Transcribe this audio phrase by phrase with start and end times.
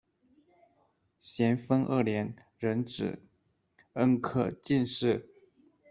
[1.19, 3.21] 咸丰二年壬子
[3.93, 5.29] 恩科进士。